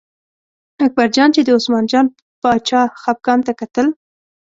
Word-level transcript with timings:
اکبرجان 0.85 1.29
چې 1.35 1.41
د 1.43 1.49
عثمان 1.57 1.83
جان 1.91 2.05
باچا 2.41 2.81
خپګان 3.01 3.39
ته 3.47 3.53
کتل. 3.59 3.87